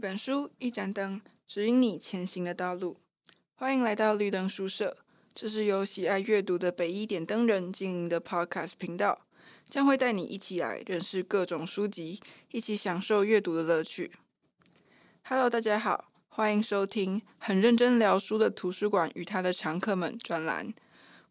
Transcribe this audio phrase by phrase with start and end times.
[0.00, 2.96] 一本书，一盏灯，指引你前行的道路。
[3.54, 4.96] 欢迎来到绿灯书社，
[5.34, 9.26] 这是由喜爱阅读的北一点灯人经营的 Podcast 频道，
[9.68, 12.18] 将会带你一起来认识各种书籍，
[12.50, 14.10] 一起享受阅读的乐趣。
[15.24, 20.72] Hello，大家好，欢迎收听很认真聊书的图书馆与他的常客们专栏。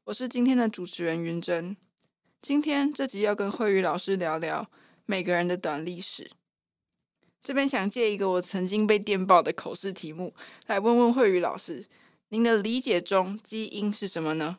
[0.04, 1.76] 我是今天的主持人云珍。
[2.40, 4.70] 今天这集要跟慧宇老师聊聊
[5.08, 6.30] 每个人的短历史。
[7.42, 10.34] 这边想借一个我曾经被电爆的口试题目
[10.68, 11.86] 来问问慧宇老师：
[12.30, 14.58] 您的理解中，基因是什么呢？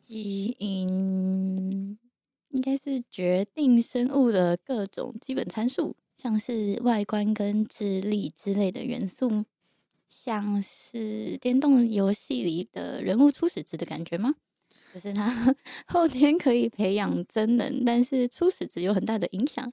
[0.00, 1.98] 基因
[2.50, 9.44] 应该是决定生物的各种基本参数，像是外观跟智力之类的元素，
[10.08, 14.36] 像是电动游戏里的人物初始值的感觉吗？
[14.94, 15.54] 就是他
[15.86, 19.72] 后天可以培养真能，但是初始值有很大的影响。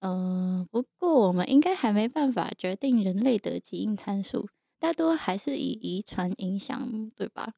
[0.00, 7.54] 嗯、呃，不过我们应该还没办法决定人类的基因参数，大多还是以遗传影响，对吧？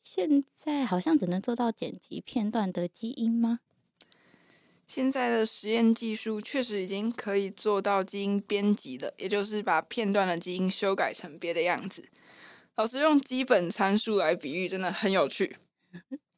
[0.00, 3.60] 现在好像只能做到剪辑片段的基因吗？
[4.86, 12.08] 现在的实验技术确实已经可以做到基因编辑了，也就是把片段的基因修改成别的样子。
[12.76, 15.58] 老师用基本参数来比喻，真的很有趣。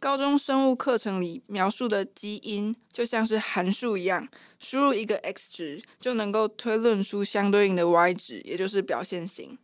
[0.00, 4.26] 高中生物课程里描述的基因，就像是函数一样，
[4.58, 9.58] 输入一个 x 值，就能够推论出相对应的 y 值，也就是表现型。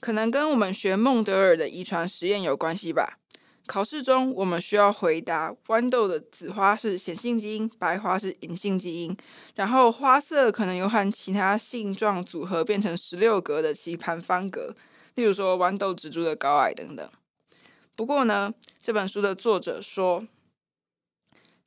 [0.00, 3.18] 可能跟我们学孟德尔的遗传实验有关系吧。
[3.66, 9.14] 考试中我们需要回答：豌豆的紫花是显性基因，白花是隐性基因。
[9.54, 14.74] 然后花色可能又和其他性状组合变成十六格的棋盘方格，
[15.16, 17.06] 例如说豌豆植株的高矮等等。
[17.96, 20.26] 不过呢，这本书的作者说，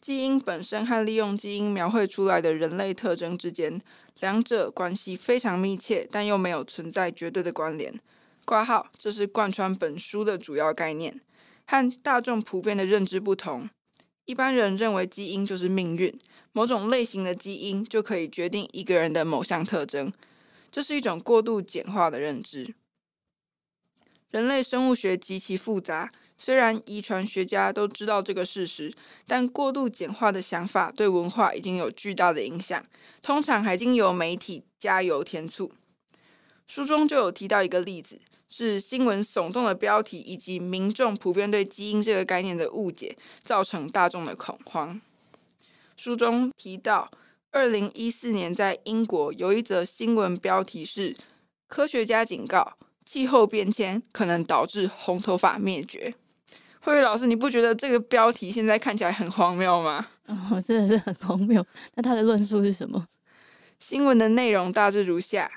[0.02, 3.82] 基因本身和利用基因描绘出来的人类特征之间，
[4.20, 7.98] 两者关系非常密切，但又没有存在绝对的关联。
[8.44, 11.20] 括号，这是贯穿本书的主要概念。
[11.66, 13.70] 和大众普遍的认知不同，
[14.26, 16.18] 一般人认为基因就是命运，
[16.54, 20.12] 某种类型的基因就可以决定一个人的某项特征，
[20.72, 22.74] 这是一种过度简化的认知。
[24.38, 28.94] 人类生物学极其复杂，虽然遗传学家都知道这个事实，
[29.26, 32.86] 但过度简化的想法对文化已经有巨大的影响，
[33.24, 35.72] 通常还经由媒体加油添醋。
[36.68, 45.02] 书中就有提到一个例子，是新闻耸动的标题以及民众普遍对基因这个概念的误解，造成大众的恐慌。
[45.96, 47.10] 书中提到，
[47.50, 51.16] 二零一四年在英国有一则新闻标题是
[51.68, 52.74] “科学家警告”。
[53.08, 56.14] 气候变迁可能导致红头发灭绝。
[56.82, 60.06] 慧宇老师，你不觉得这个标题现在看起来很荒谬吗？
[60.28, 61.66] 哦，真的是很荒谬。
[61.96, 63.08] 那他的论述是什么？
[63.80, 65.50] 新闻的内容大致如下：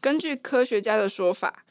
[0.00, 1.64] 根据科学家的说法，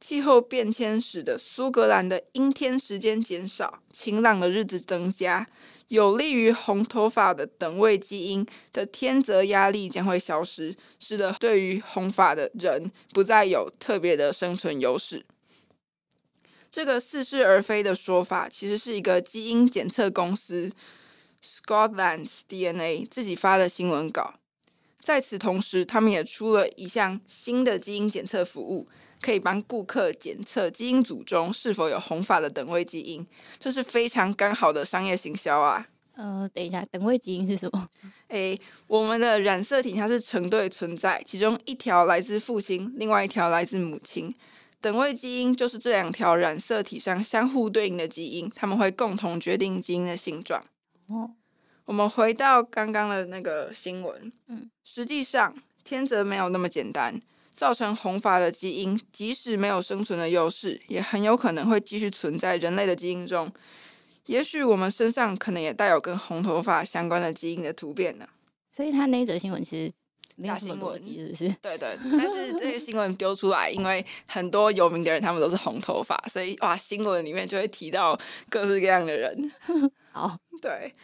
[0.00, 5.46] 气候变迁使得苏格兰的阴天时间减少，晴朗的日子增加。
[5.88, 15.26] 有利于红头发的等位基因的天择压力将会消失，使得对于红发的人不再有特别的生存优势。
[16.70, 20.70] 这个似是而非的说法，其实是一个基因检测公司
[21.42, 24.34] Scotland's DNA 自己发的新闻稿。
[25.02, 28.86] 在此同时，他们也出了一项新的基因检测服务。
[29.20, 33.26] 可以帮顾客检测基因组中是否有红发的等位基因，
[33.58, 35.86] 这是非常刚好的商业行销啊。
[36.14, 37.88] 呃，等一下，等位基因是什么？
[38.28, 44.34] 诶，我们的染色体它是成对存在，其中一条来自父亲，另外一条来自母亲。
[44.82, 50.62] 等位基因就是这两条染色体上相互对应的基因，它们会共同决定基因的性状。
[51.08, 51.30] 哦，
[51.84, 55.54] 我们回到刚刚的那个新闻，嗯，实际上
[55.84, 57.20] 天择没有那么简单。
[57.60, 63.52] 造成红发的基因，即使没有生存的优势，也很有可能会继续存在人类的基因中。
[64.24, 68.26] 也许我们身上可能也带有跟红头发相关的基因的突变呢。
[68.70, 69.92] 所以他那则新闻其实
[70.36, 71.54] 没有什么逻辑，是不是？
[71.60, 71.98] 对对。
[72.02, 78.18] 但是这些新闻丢出来，因为很多有名的人他们都是红头发，所以哇，新闻里面就会提到
[78.48, 79.52] 各式各样的人。
[80.12, 80.94] 好，对，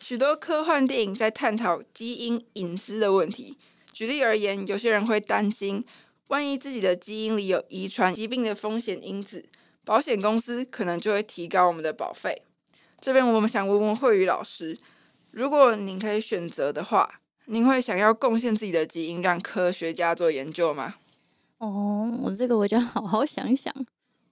[0.00, 3.56] 许多科幻电影在探讨基因隐私的问题。
[3.94, 5.84] 举例而言，有些人会担心，
[6.26, 9.46] 万一自己的基因里有遗传疾病的风险因子，
[9.84, 12.42] 保险公司可能就会提高我们的保费。
[13.00, 14.76] 这边我们想问问慧宇老师，
[15.30, 20.96] 如果您可以选择的话，您会想要贡献自己的基因让科学家做研究吗？
[21.58, 23.72] 哦，我这个我就好好想想。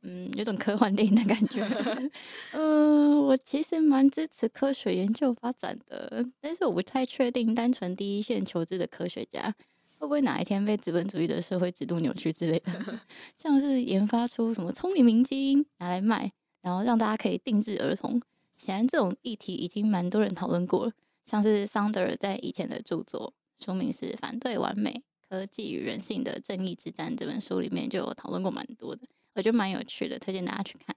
[0.03, 1.63] 嗯，有种科幻电影的感觉。
[2.53, 9.55] 嗯、呃，我其实蛮支持科学研究发展的，但是我不太确定单纯第一线求知的科学家
[9.99, 13.01] 会不会哪一天被资本主义的社会制度扭曲之类的？
[13.39, 18.21] 像是研发出什么聪明明基因拿来卖，然后让大家可以定制儿童。
[18.57, 20.93] 显然，这种议题已经蛮多人讨论过了。
[21.25, 23.33] 像是桑德尔在以前的著作，
[23.65, 29.03] 书名是《反对完美科技与人性的正义之战》这本书里面就有讨论过蛮多的，
[29.35, 30.95] 我觉得蛮有趣的，推荐大家去看。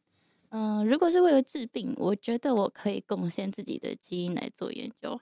[0.49, 5.19] 嗯、呃，如果是为了治病，我觉得我可以贡献自己的基因来做研究。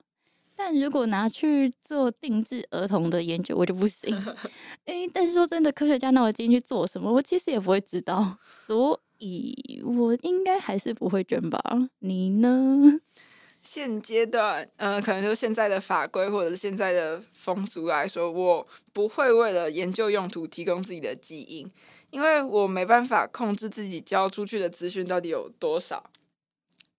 [0.55, 4.15] 但如果拿去做定制儿童的研究，我就不行。
[4.85, 8.37] 诶、欸，但是说真的，科学家拿我基因去做什么，我其实也不会知道，
[8.67, 11.59] 所以我应该还是不会捐吧？
[11.99, 12.99] 你呢？
[13.63, 21.71] 现阶段，嗯、呃，可能就现在的法规或者是现在的风俗来说，我不会为了研究用途提供自己的基因，
[22.13, 26.11] 因为我没办法控制自己交出去的资讯到底有多少。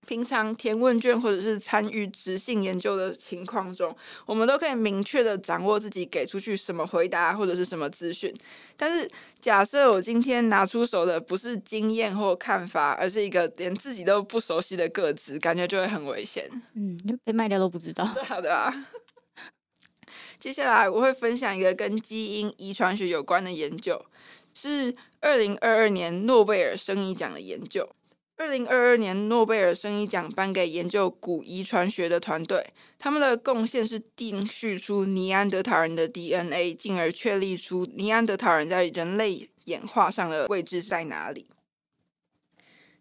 [0.07, 3.97] 平常填问卷或者是参与直性研究的情况中，
[4.27, 8.31] 我们都可以明确的掌握自己给出去什么回答或者是什么资讯。
[8.77, 16.51] 但是假设我今天拿出手的不是经验或看法，而是一个连自己都不熟悉的个子，感觉就会很危险。
[16.75, 18.07] 嗯，被卖掉都不知道。
[18.13, 18.87] 对啊，对啊。
[20.39, 24.05] 接下来我会分享一个跟基因遗传学有关的研究，
[24.55, 27.89] 是二零二二年诺贝尔生理奖的研究。
[28.37, 41.47] 二零二二年诺贝尔生理奖颁给研究古遗传学的团队，他们的贡献是定序出尼安德塔人的 DNA，进而确立出尼安德塔人在人类演化上的位置在哪里。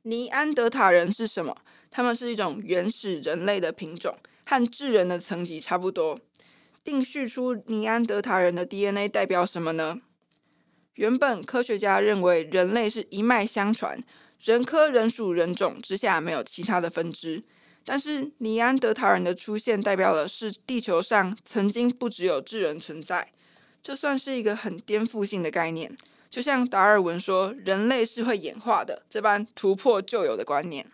[0.03, 1.57] 尼安德塔人是什么？
[1.89, 4.15] 他们是一种原始人类的品种，
[4.45, 6.19] 和智人的层级差不多。
[6.83, 10.01] 定序出尼安德塔人的 DNA 代表什么呢？
[10.95, 13.99] 原本科学家认为人类是一脉相传。
[14.39, 17.41] 人科人属人种之下没有其他的分支，
[17.85, 23.31] 但是尼安德塔人的出现代表的是地球上曾经不只有智人存在，
[23.81, 25.95] 这算是一个很颠覆性的概念，
[26.29, 30.85] 就像达尔文说人类是会演化的这般突破旧有的观念。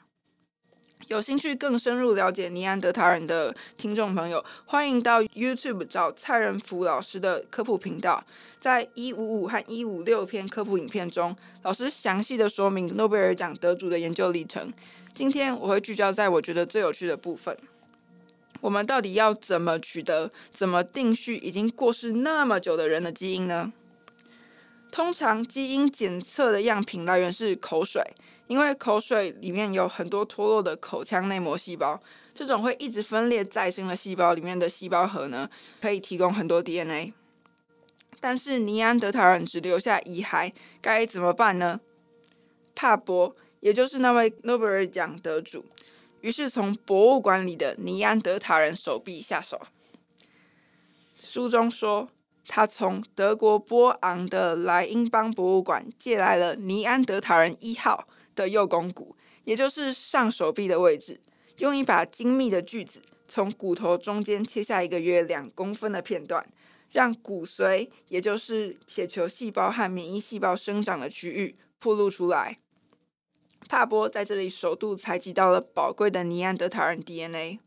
[1.10, 8.24] 有兴趣更深入了解尼安德塔人的听众朋友，欢迎到 YouTube 找蔡仁福老师的科普频道。
[8.60, 14.72] 在一五五和一五六篇科普影片中，老师详细的说明诺贝尔奖得主的研究历程。
[15.12, 17.58] 今天我会聚焦在我觉得最有趣的部分：
[18.62, 23.74] 我们到底要怎么取得、怎么定序已经过世那么久的人的基因呢？
[24.92, 28.04] 通常基因检测的样品来源是口水。
[28.48, 32.02] 因为口水里面有很多脱落的口腔内膜细胞，
[32.34, 35.48] 这种会一直分裂再生的细胞里面的细胞核呢，
[35.80, 37.14] 可以提供很多 DNA。
[38.20, 40.52] 但是尼安德塔人只留下遗骸，
[40.82, 41.80] 该怎么办呢？
[42.74, 45.64] 帕博，也就是那位诺贝尔奖得主，
[46.22, 49.62] 于是从博物馆里的尼安德塔人手臂下手。
[51.22, 52.10] 书中说，
[52.50, 58.06] 他从德国波昂的莱茵邦博物馆借来了尼安德塔人一号。
[58.36, 61.20] 的右肱骨，也就是上手臂的位置，
[61.58, 66.48] 用一把精密的锯子从骨头中间切下一个约两公分的片段，
[66.90, 72.60] 让骨髓，也就是血球细胞和免疫细胞生长的区域，暴露出来。
[73.68, 77.60] 帕波在这里首度采集到了宝贵的尼安德塔人 DNA。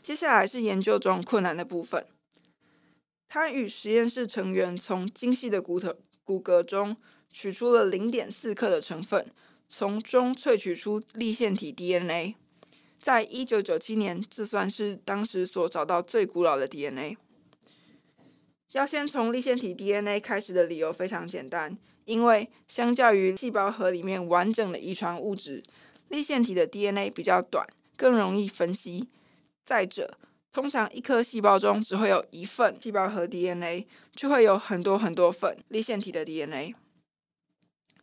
[0.00, 2.06] 接下来是研究中困难的部分，
[3.34, 6.94] 他与实验室成员从精细的骨头骨骼中
[7.30, 9.26] 取出了零点四克的成分。
[9.70, 12.34] 从中萃取出立线体 DNA，
[13.00, 17.16] 在一九九七年，这算是当时所找到最古老的 DNA。
[18.72, 25.62] 要先从立线体 DNA 开始的理由非常简单，因为相较于细胞核里面完整的遗传物质，
[26.10, 29.08] 立线体的 DNA 比较短，更容易分析。
[29.64, 30.18] 再者，
[30.52, 36.74] 通常一颗细胞中只会有一份细胞核 DNA，就会有很多很多份粒线体的 DNA。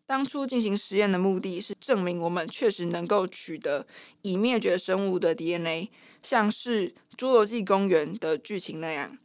[0.08, 3.86] 当初进行实验的目的是证明我们确实能够取得
[4.24, 5.92] 已灭绝生物的 DNA，
[6.24, 9.16] 像是《侏罗纪公园》的剧情那样，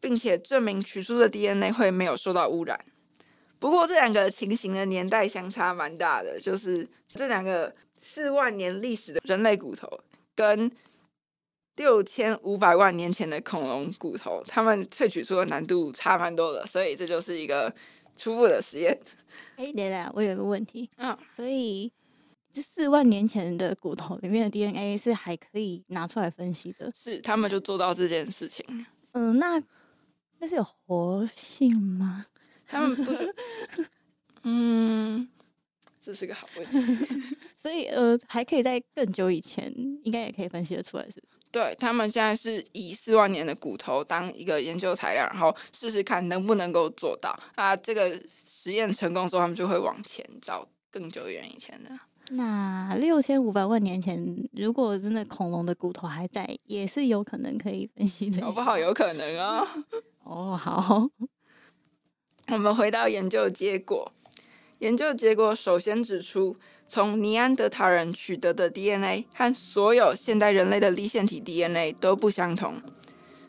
[0.00, 2.82] 并且证明取出的 DNA 会没有受到污染。
[3.58, 9.86] 不过这两个情形的年代相差蛮大的，就是这两个四万年历史的人类骨头
[10.34, 10.72] 跟
[11.78, 17.72] 六千五百万年前的恐龙骨头，他们萃取出的难度差蛮多的，所以这就是一个
[18.16, 19.00] 初步的实验。
[19.56, 20.90] 哎，等等，我有个问题。
[20.96, 21.90] 嗯，所以
[22.52, 26.92] 这四万年前的骨头里面的 DNA 是还可以拿出来分析的？
[26.94, 28.84] 是，他们就做到这件事情。
[29.14, 29.62] 嗯，那
[30.40, 32.26] 那是有活性吗？
[32.66, 33.34] 他们不是。
[34.42, 35.28] 嗯，
[36.02, 37.06] 这是个好问题。
[37.54, 41.22] 所以呃，还可以在更久以前，应该也可以分析得出来是？
[41.50, 47.34] 对，他们现在是以四万年的骨头当一个研究材料，然后试试看能不能够做到。
[47.54, 51.90] 啊，这个实验成功之后，他们就会往前找更久远以前的。
[52.32, 58.42] 那六千五百万年前，如果真的恐龙的骨头还在，也是有可能可以分析的。
[58.42, 59.66] 搞不好有可能哦。
[60.24, 61.08] 哦，好。
[62.48, 64.12] 我们回到研究结果，
[64.80, 66.54] 研究结果首先指出。
[66.88, 72.80] 从尼安德塔人取得的 DNA 和所有现代人类的粒线体 DNA 都不相同。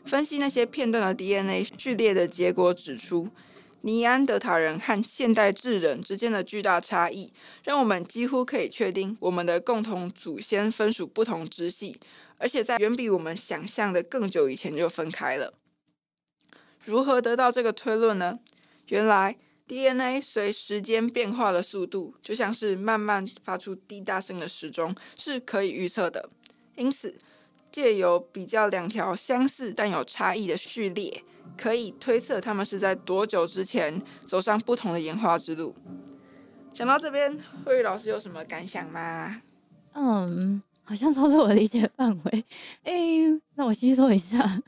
[0.04, 3.28] 分析那些片段的 DNA 序列的结果指出，
[3.80, 7.32] 尼安德塔人和现代智人之间的巨大差异，
[7.64, 11.98] 让我们几乎可以确定我们的共同祖先分属不同支系，
[12.36, 15.54] 而且在远比我们想象的更久以前就分开了。
[16.84, 18.38] 如何得到这个推论呢？
[18.88, 19.36] 原来。
[19.70, 26.28] DNA 随时间变化的速度，就像是慢慢发出滴答声的时钟，是可以预测的。
[26.74, 27.16] 因此，
[27.70, 31.22] 借由比较两条相似但有差异的序列，
[31.56, 35.72] 可以推测他们是在多久之前走上不同的演化之路。
[36.74, 39.40] 讲到这边，慧宇老师有什么感想吗？
[39.92, 42.44] 嗯，好像超出我理解范围。
[42.82, 42.92] 哎、
[43.54, 44.60] 那我吸收一下。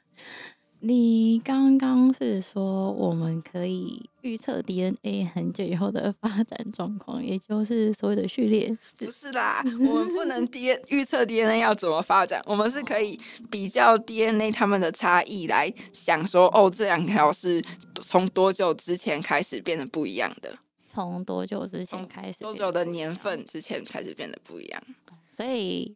[0.84, 8.76] 你刚刚是说我们可以预测 DNA 很久以后的发展状况，也就是所谓的序列？
[8.98, 13.16] 不是啦，我们不能 D 预测 DNA 要怎么发展，我们是可以
[13.48, 17.62] 比较 DNA 它们的差异来想说，哦，这两条是
[18.00, 20.58] 从多久之前开始变得不一样的？
[20.84, 22.40] 从多久之前开始？
[22.40, 24.82] 多久的年份之前开始变得不一样？
[25.30, 25.94] 所以。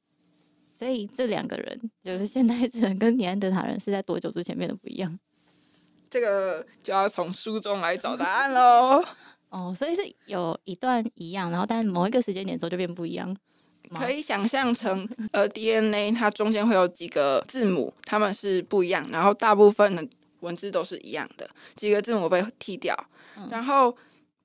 [0.77, 5.19] 所以这两个人就是现代人跟尼安德塔人是在多久之前变得不一样？
[6.11, 9.03] 这个就要从书中来找答案喽。
[9.49, 13.35] 哦，所以是有一段一样，然后但某一个时间点之后就变不一样。
[13.95, 20.07] 可以想象成呃 DNA 它中间会有几个字母，它们是不一样，然后大部分的
[20.41, 22.95] 文字都是一样的，几个字母被剔掉，
[23.39, 23.97] 嗯、然后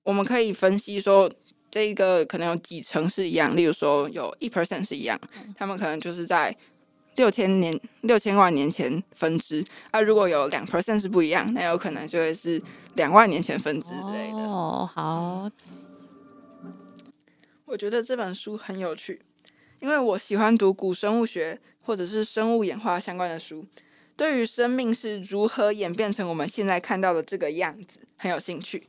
[0.03, 1.29] 我们可以分析说。
[1.71, 5.17] 这一个可能有几成是一样，例如说有一 percent 是一样，
[5.55, 6.53] 他们可能就是在
[7.15, 9.65] 六千年、六千万年前分支。
[9.89, 12.61] 啊，如果有两 percent 是不一样，那有可能就会是
[12.95, 14.37] 两万年前分支之类的。
[14.37, 15.49] 哦，好。
[17.63, 19.21] 我觉得这本书很有趣，
[19.79, 23.65] 因为我喜欢读古生物学或者是生物演化相关的书，
[24.17, 28.85] 对于生命是如何演变成我们现在看到的这个样子很有兴趣。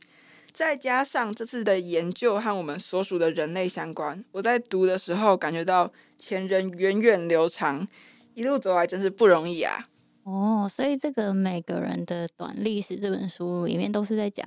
[0.53, 7.89] 再加上这次的研究和我们所属的人类相关，我在读的时候感觉到前人源远流长，
[8.35, 9.83] 一路走来真是不容易啊！
[10.25, 14.47] 哦，所以这个每个人的短历史这本书里面都是在讲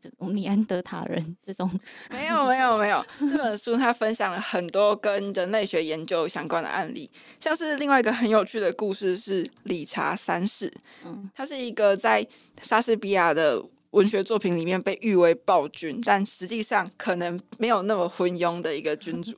[0.00, 1.70] 这种尼安德塔人这种？
[2.10, 10.72] 没有没有没有，这本书它分享了很多跟人类学研究相关的案例，像是另外一个很有趣的故事是理查三世，
[11.04, 12.26] 嗯，他是一个在
[12.60, 13.64] 莎士比亚的。
[13.98, 19.34] 文学作品里面被誉为暴君，但实际上可能没有那么昏庸的一个君主。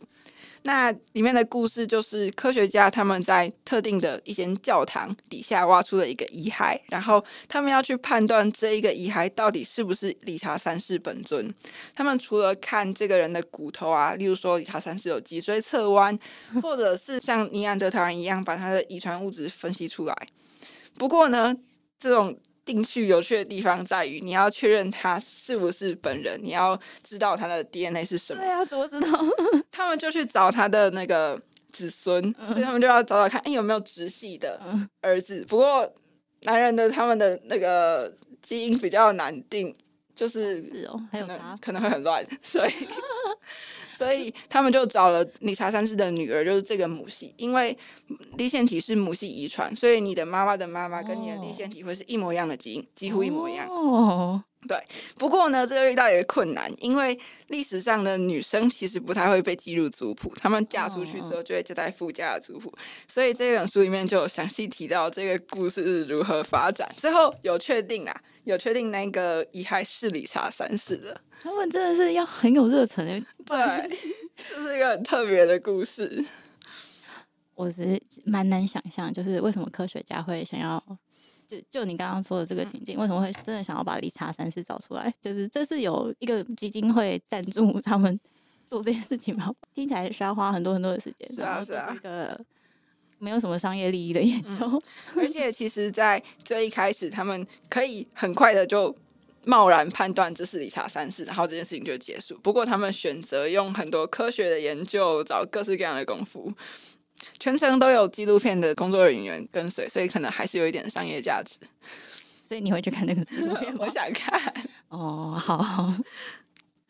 [0.65, 11.51] 那里面的故事就是科学家他们在特定的一间教堂底下挖出了一个遗骸，然后他们要去判断这一个遗骸到底是不是理查三世本尊。
[11.95, 16.19] 他们除了看这个人的骨头啊，例如说理查三世有脊椎侧弯，
[16.61, 20.15] 或者是像尼安德塔人一样把他的遗传物质分析出来。
[20.99, 21.57] 不过呢，
[21.99, 22.39] 这种。
[22.67, 28.41] 兴趣有趣的地方在于，你要确认他是不是本人，你要知道他的 DNA 是什么。
[28.41, 29.09] 对啊，怎么知道？
[29.73, 31.41] 他们就去找他的那个
[31.73, 34.61] 子孙，嗯、所以他们就要找找看，哎，有没有直系的
[35.01, 35.41] 儿子。
[35.41, 35.93] 嗯、不过
[36.43, 39.75] 男人的他们的那个基因比较难定，
[40.15, 42.73] 就是是哦，还有他可能会很乱，所以。
[44.01, 47.77] 所以他们就找了理查三世的女儿，就是这个母系，因为
[48.39, 53.69] 粒线体是母系遗传，所以你的妈妈的妈妈跟你的粒线体会是一模一样的基因，几乎一模一样。
[53.69, 54.83] 哦，对。
[55.19, 62.73] 不过呢，这个遇到一个困难，因为历史上的女生其实不太会被记入族谱，她们嫁出去之后就会接待夫家的族谱，
[63.07, 71.21] 所以这本书里面就有详细提到这个故事是如何发展，最后有确定啦，有确定那个遗骸是理查三世的。
[71.43, 73.99] 他们真的是要很有热忱，对，
[74.49, 76.25] 这是一个很特别的故事。
[77.55, 80.83] 我是蛮难想象，就是为什么科学家会想要，
[81.47, 85.13] 就就你刚刚说的这个情境，为什么会真的想要把理查三世找出来？
[85.21, 88.19] 就是这是有一个基金会赞助他们
[88.67, 89.51] 做这件事情吗？
[89.75, 92.39] 听起来需要花很多很多的时间，是啊，是啊，一个
[93.21, 94.49] 没有什么商业利益的研究。
[94.63, 94.83] 嗯，
[95.17, 98.93] 而且其实，在最一开始，他们可以很快的就。
[99.47, 102.39] 贸然判断这是理查三世，然后这件事情就结束。
[102.43, 106.53] 不过他们选择用很多科学的研究，找各式各样的功夫，
[107.39, 111.57] 全程都有纪录片的工作人员跟随，所以可能还是有一点商业价值。
[112.47, 113.75] 所以你会去看那个纪录片？
[113.81, 114.39] 我想看。
[114.91, 115.91] 哦，好好。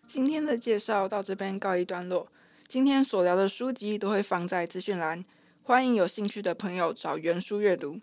[0.08, 2.26] 今天的介绍到这边告一段落。
[2.66, 5.22] 今天所聊的书籍都会放在资讯栏，
[5.70, 8.00] 欢迎有兴趣的朋友找原书阅读。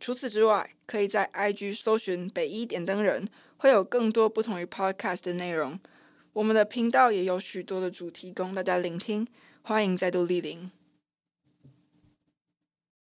[0.00, 5.78] 除此之外，可以在 IG 搜寻北一点灯人，会有更多不同于 Podcast 的内容。
[6.32, 9.24] 我们的频道也有许多的主题供大家聆听，
[9.62, 10.68] 欢迎再度莅临。